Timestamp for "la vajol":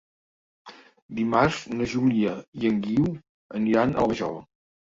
4.03-4.39